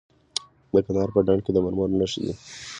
د 0.73 0.75
کندهار 0.85 1.09
په 1.15 1.19
ډنډ 1.27 1.41
کې 1.45 1.51
د 1.53 1.57
مرمرو 1.65 1.99
نښې 1.99 2.07
شته. 2.23 2.33